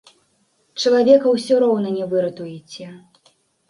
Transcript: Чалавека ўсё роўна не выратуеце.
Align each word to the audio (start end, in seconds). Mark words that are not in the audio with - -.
Чалавека 0.85 1.35
ўсё 1.35 1.61
роўна 1.67 1.95
не 2.01 2.05
выратуеце. 2.17 2.85